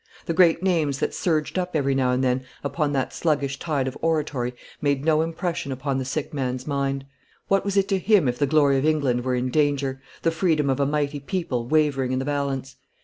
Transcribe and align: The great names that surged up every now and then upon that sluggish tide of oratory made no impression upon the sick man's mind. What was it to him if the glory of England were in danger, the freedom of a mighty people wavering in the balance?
The 0.25 0.33
great 0.33 0.63
names 0.63 0.97
that 0.97 1.13
surged 1.13 1.59
up 1.59 1.75
every 1.75 1.93
now 1.93 2.09
and 2.09 2.23
then 2.23 2.43
upon 2.63 2.91
that 2.93 3.13
sluggish 3.13 3.59
tide 3.59 3.87
of 3.87 3.95
oratory 4.01 4.55
made 4.81 5.05
no 5.05 5.21
impression 5.21 5.71
upon 5.71 5.99
the 5.99 6.05
sick 6.05 6.33
man's 6.33 6.65
mind. 6.65 7.05
What 7.49 7.63
was 7.63 7.77
it 7.77 7.87
to 7.89 7.99
him 7.99 8.27
if 8.27 8.39
the 8.39 8.47
glory 8.47 8.79
of 8.79 8.85
England 8.87 9.23
were 9.23 9.35
in 9.35 9.51
danger, 9.51 10.01
the 10.23 10.31
freedom 10.31 10.71
of 10.71 10.79
a 10.79 10.87
mighty 10.87 11.19
people 11.19 11.67
wavering 11.67 12.11
in 12.13 12.17
the 12.17 12.25
balance? 12.25 12.77